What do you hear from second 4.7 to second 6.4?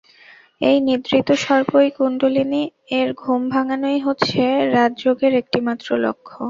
রাজযোগের একটিমাত্র লক্ষ্য।